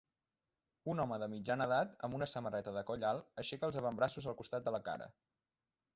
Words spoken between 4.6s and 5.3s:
de la cara.